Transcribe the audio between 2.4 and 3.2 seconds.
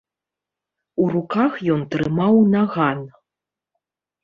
наган.